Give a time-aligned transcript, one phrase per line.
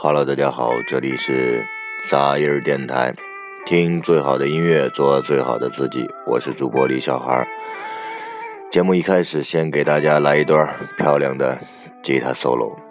[0.00, 1.66] Hello，大家好，这里是
[2.08, 3.12] 杂音电台，
[3.66, 6.08] 听最好的音乐，做最好的自己。
[6.24, 7.44] 我是主播李小孩。
[8.70, 11.58] 节目一开始，先给大家来一段漂亮的
[12.04, 12.87] 吉他 solo。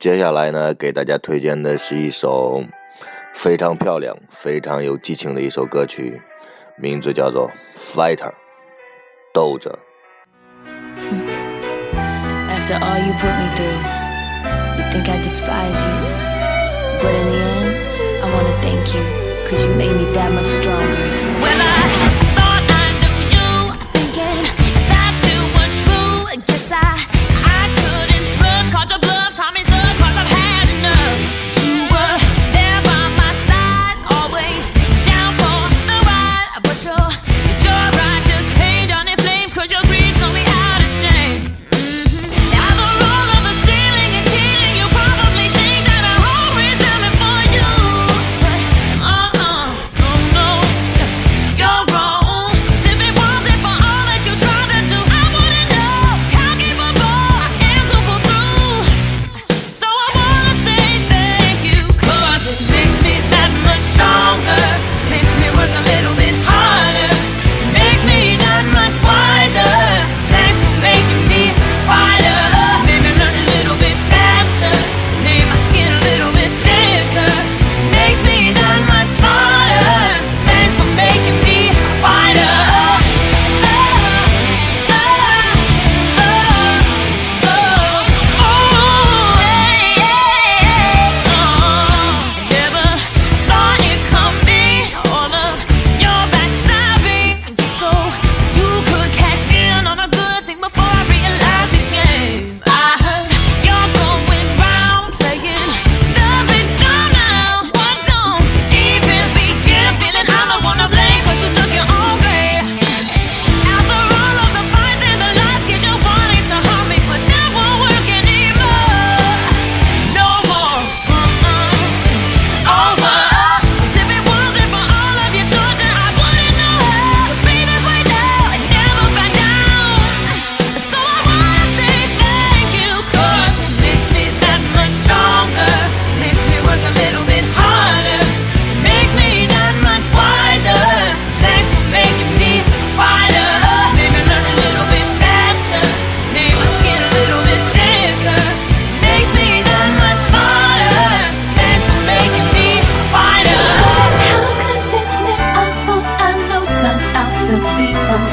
[0.00, 2.64] 接下来呢，给大家推荐的是一首
[3.34, 6.22] 非常漂亮、非常有激情的一首歌曲，
[6.78, 7.50] 名字叫做
[7.94, 8.16] 《Fighter》，
[9.34, 9.78] 斗着。
[12.48, 13.76] After all you put me through,
[14.78, 15.92] you think I despise you.
[17.02, 17.76] But in the end,
[18.22, 19.02] I wanna thank you,
[19.50, 21.09] cause you made me that much stronger.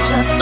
[0.10, 0.37] just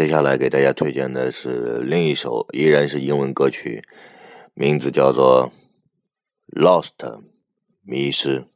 [0.00, 3.82] 接下来给大家推荐的是另一首，依然是英文歌曲，
[4.54, 5.52] 名字叫做
[6.58, 6.96] 《Lost》，
[7.82, 8.46] 迷失。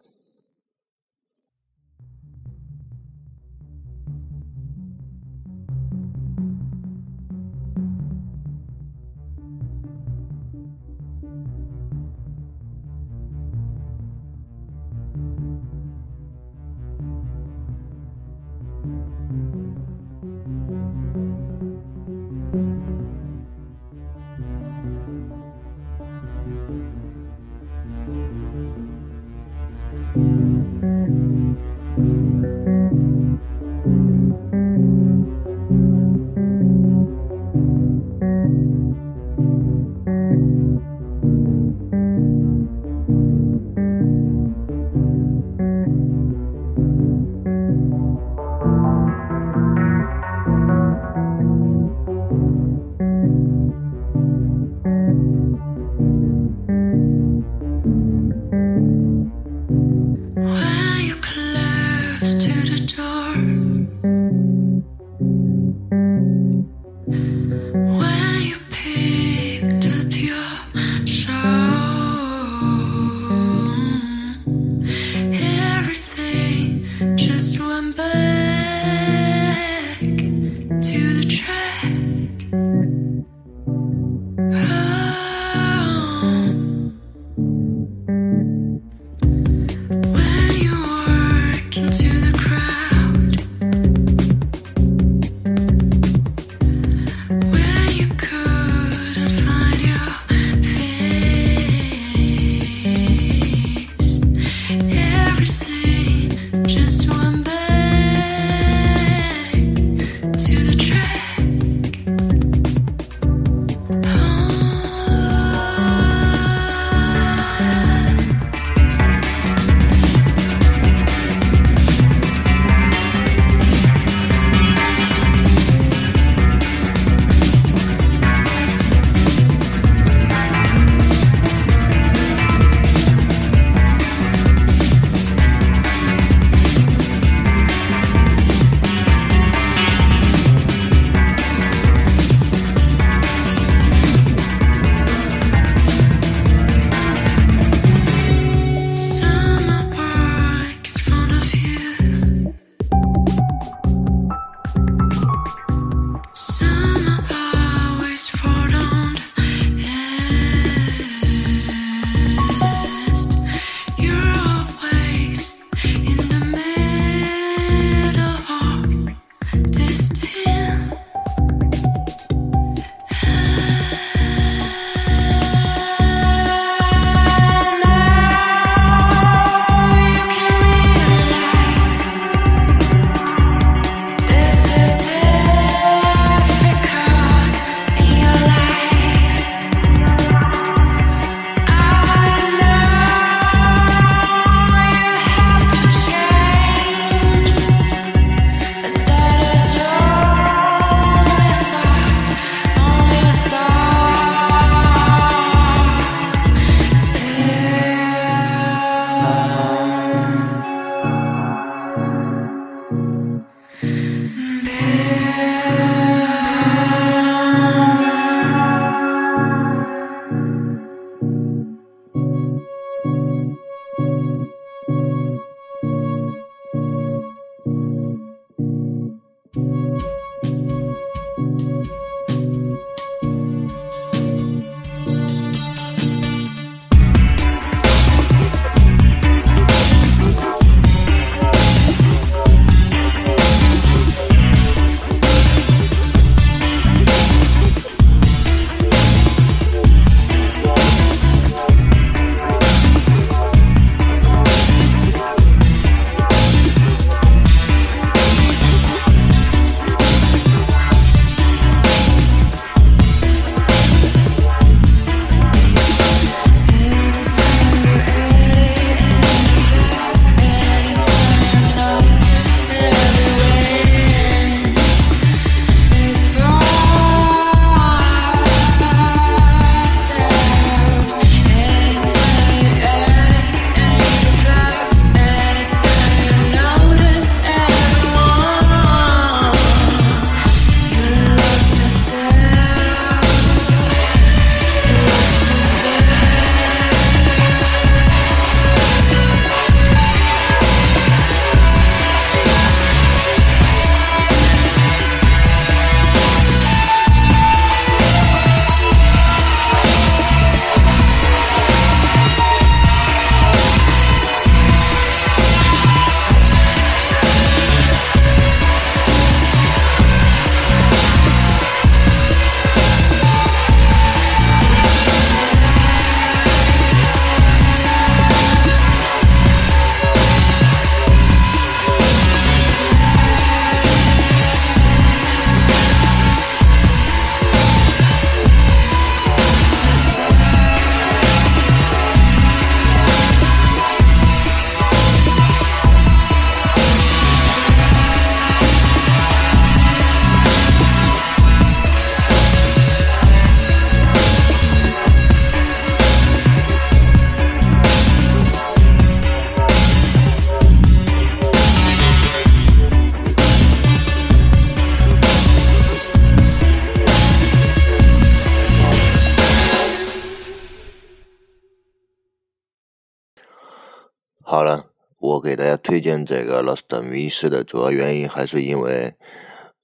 [374.55, 374.87] 好了，
[375.19, 379.15] 我给大家推荐这个《Lost 迷失》的主要原因，还是因为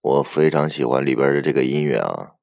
[0.01, 2.35] 我非常喜欢里边的这个音乐啊。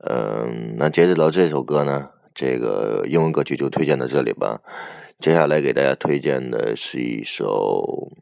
[0.00, 4.60] 嗯，那截止到这首歌呢，这个英文歌曲就推荐到这里吧。
[5.18, 8.12] 接下来给大家推荐的是一首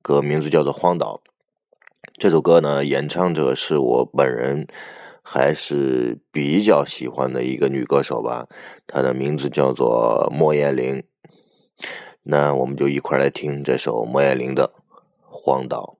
[0.00, 1.20] 歌，名字叫做《荒岛》。
[2.18, 4.66] 这首歌呢，演唱者是我本人
[5.22, 8.46] 还是比较喜欢的一个女歌手吧，
[8.86, 11.04] 她的名字叫做莫艳玲。
[12.22, 14.72] 那我们就一块来听这首莫艳玲的
[15.22, 15.96] 《荒岛》。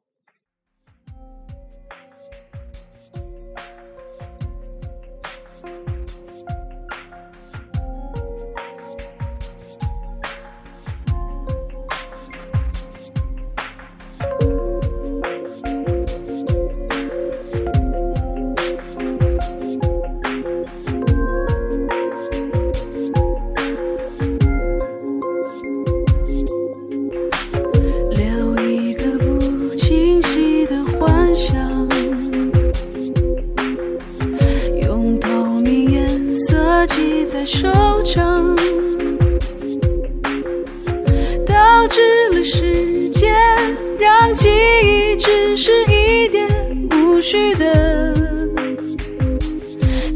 [44.34, 44.48] 记
[44.82, 46.46] 忆只是一点
[46.92, 48.14] 无序的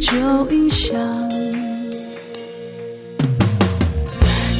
[0.00, 0.16] 旧
[0.50, 0.98] 印象。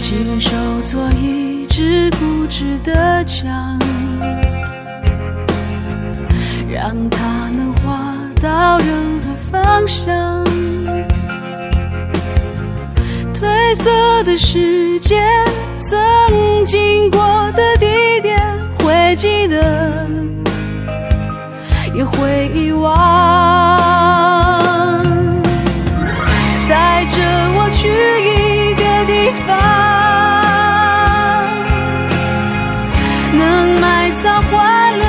[0.01, 3.79] 亲手做一只固执的墙，
[6.69, 8.89] 让它能滑到任
[9.21, 10.45] 何方向。
[13.33, 15.45] 褪色的时间，
[15.81, 17.21] 曾经过
[17.53, 17.77] 的，
[19.25, 19.57] 记得，
[21.95, 22.93] 也会遗忘。
[26.69, 27.17] 带着
[27.57, 29.13] 我去一个地
[29.47, 29.57] 方，
[33.33, 34.53] 能埋葬欢
[34.99, 35.05] 乐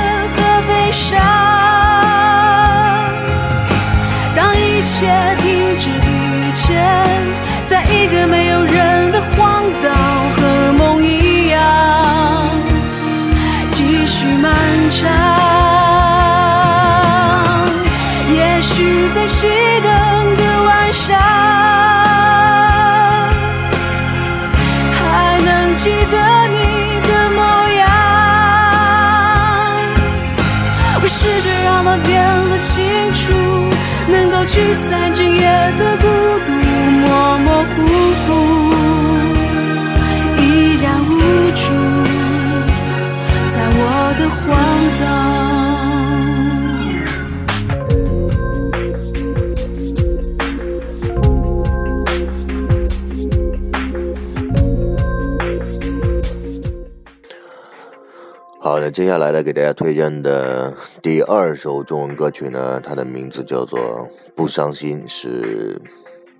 [58.96, 60.72] 接下来呢，给大家推荐的
[61.02, 63.78] 第二首中文歌曲呢，它的名字叫做
[64.34, 65.78] 《不伤心》，是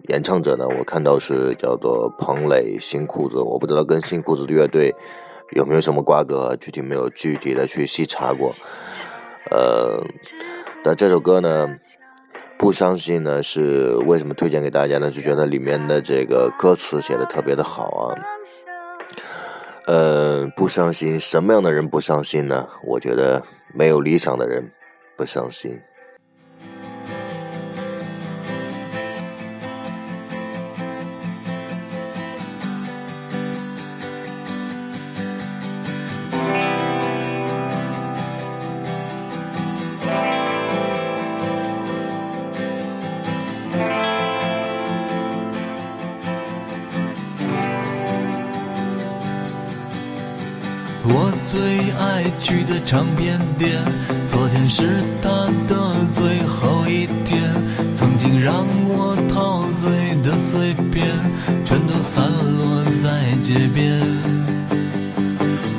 [0.08, 4.94] 演唱者呢，我看到是叫做彭磊、新裤子，我不知道跟新裤子的乐队
[5.54, 8.54] 有没有什么瓜葛，具体没有具体的去细查过。
[9.50, 10.02] 呃，
[10.82, 11.68] 但这首歌呢，
[12.56, 15.12] 《不伤心》呢，是为什么推荐给大家呢？
[15.12, 18.16] 是觉得里面的这个歌词写的特别的好啊。
[19.86, 22.68] 呃，不伤心，什么样的人不伤心呢？
[22.82, 24.72] 我觉得没有理想的人
[25.16, 25.80] 不伤心。
[52.68, 53.70] 的唱片店，
[54.30, 54.82] 昨天是
[55.22, 55.28] 他
[55.68, 57.40] 的最后一天。
[57.96, 61.06] 曾经让我陶醉的碎片，
[61.64, 64.00] 全都散落在街边。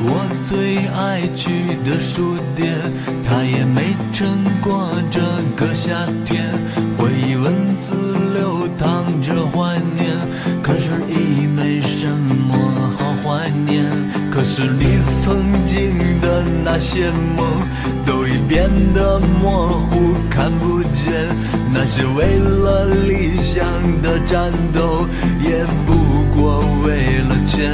[0.10, 2.74] 我最爱去的书店，
[3.24, 5.20] 他也没撑过这
[5.56, 5.94] 个夏
[6.26, 6.46] 天。
[6.98, 8.07] 回忆文字
[8.38, 10.16] 流淌着怀念，
[10.62, 12.54] 可是已没什么
[12.96, 13.84] 好怀念。
[14.32, 17.46] 可是你曾经的那些梦，
[18.06, 21.36] 都已变得模糊，看不见。
[21.74, 23.66] 那些为了理想
[24.04, 25.08] 的战斗，
[25.42, 25.96] 也不
[26.40, 27.74] 过为了钱。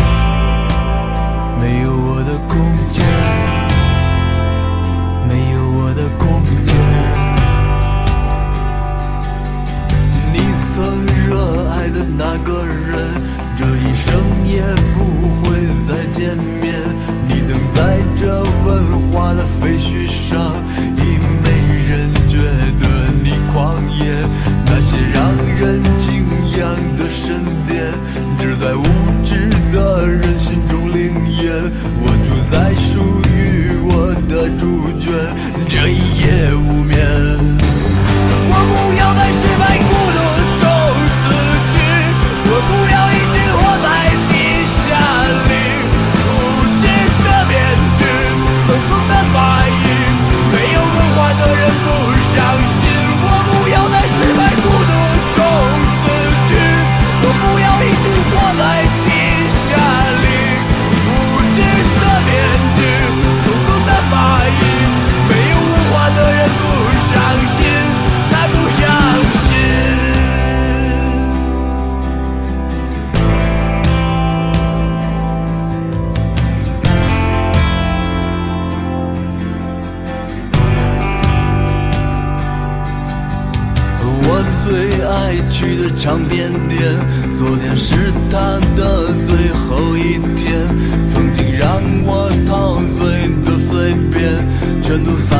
[94.97, 95.30] nous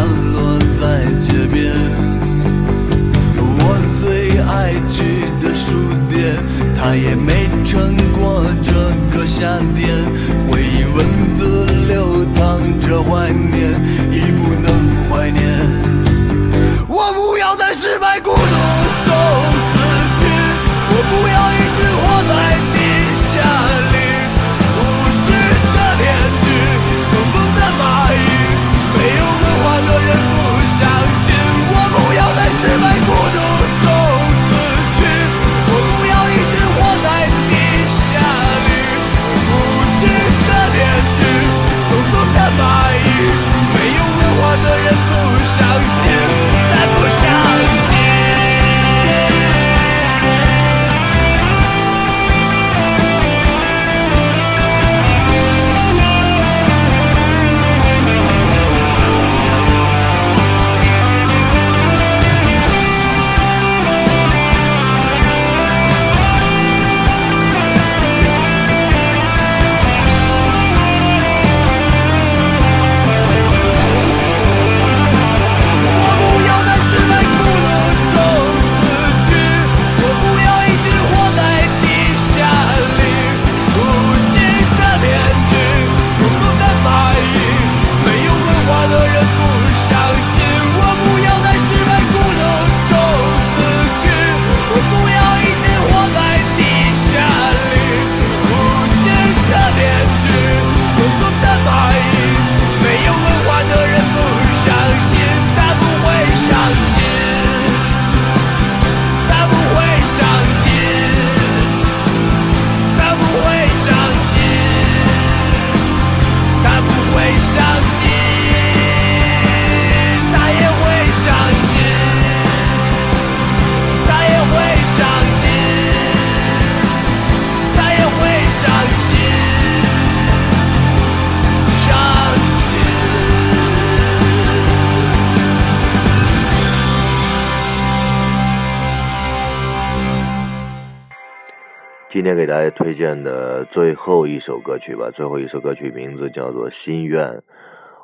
[142.12, 145.10] 今天给大家推荐的最后一首歌曲吧。
[145.10, 147.26] 最后一首歌曲名字叫做《心愿》，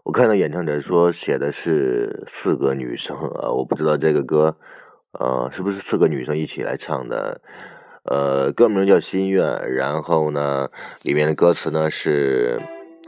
[0.05, 4.55] 我看到演唱者说写的是四个女生啊，我不知道这个歌
[5.11, 7.41] 呃是不是四个女生一起来唱的。
[8.03, 10.69] 呃，歌名叫《心愿》，然后呢
[11.01, 12.57] 里面的歌词呢是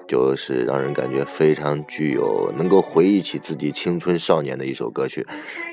[0.06, 5.26] 就是让人感觉非常具有能够回忆起自己青春少年的一首歌曲，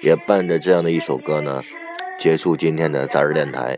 [0.05, 1.61] 也伴着这样的一首歌呢
[2.17, 3.77] 结束今天的杂志电台。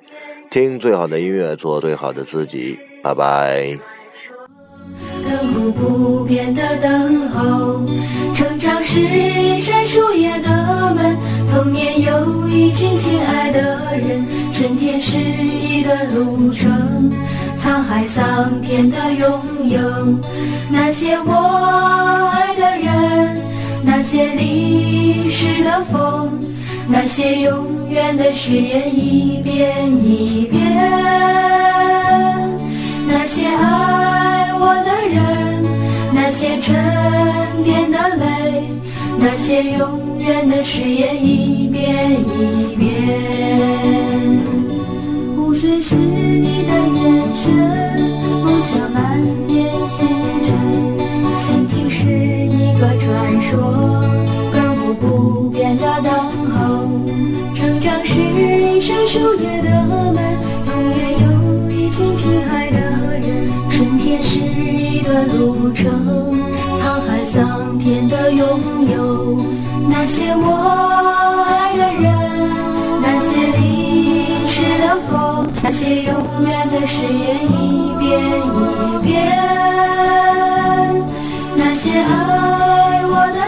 [0.51, 2.79] 听最好的音乐，做最好的自己。
[3.03, 3.79] 拜拜。
[5.25, 7.83] 亘古不变的等候，
[8.33, 11.17] 成长是一扇树叶的门，
[11.53, 13.61] 童年有一群亲爱的
[13.99, 17.11] 人，春天是一段路程，
[17.59, 19.79] 沧海桑田的拥有，
[20.71, 23.43] 那些我爱的人，
[23.85, 26.48] 那些历史的风。
[26.91, 30.59] 那些永远的誓言一遍一遍，
[33.07, 35.65] 那些爱我的人，
[36.15, 36.75] 那些沉
[37.63, 38.65] 淀的泪，
[39.19, 42.89] 那些永远的誓言一遍一遍。
[45.37, 47.53] 湖水是你的眼神，
[48.45, 48.99] 梦想满
[49.47, 50.09] 天星
[50.43, 50.47] 辰，
[51.37, 53.98] 心情是一个传说，
[59.19, 59.69] 树叶的
[60.13, 60.17] 门，
[60.65, 61.27] 童年有
[61.69, 62.79] 一群亲爱的
[63.19, 65.91] 人，春天是一段路程，
[66.81, 68.47] 沧海桑田的拥
[68.93, 69.45] 有。
[69.91, 70.47] 那些我
[71.49, 72.07] 爱的人，
[73.03, 76.15] 那些离去的风，那些永
[76.47, 79.17] 远的誓言一遍一遍，
[81.57, 83.48] 那些爱我的，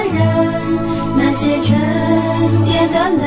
[1.33, 1.79] 那些沉
[2.65, 3.23] 淀的泪，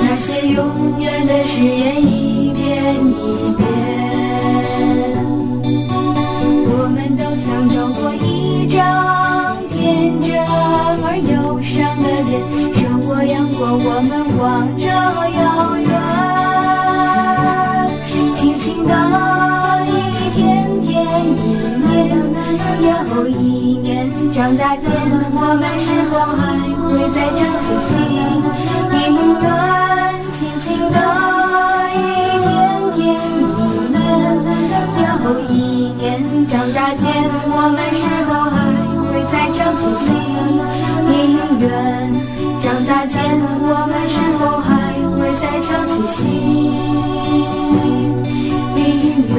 [0.00, 3.66] 那些永远的誓言一遍一遍。
[6.70, 8.78] 我们都曾有过一张
[9.68, 10.38] 天真
[11.02, 12.32] 而忧伤的脸，
[12.76, 14.40] 受过阳光，我们望
[14.78, 15.42] 着遥
[15.78, 15.79] 远
[23.28, 24.92] 一年长大间，
[25.32, 26.40] 我们是否还
[26.86, 27.90] 会再唱起心
[28.90, 28.96] 愿？
[29.40, 29.44] 愿
[30.32, 30.96] 轻轻的
[31.94, 31.98] 一
[32.40, 32.46] 天
[32.94, 35.52] 天一年又一
[35.96, 36.00] 年。
[36.48, 37.02] 长大间，
[37.46, 38.54] 我们是否还
[39.06, 40.08] 会再唱起心
[41.60, 41.62] 愿？
[42.60, 43.18] 长大间，
[43.62, 44.68] 我们是否还
[45.16, 46.18] 会再唱起心
[48.76, 49.38] 愿？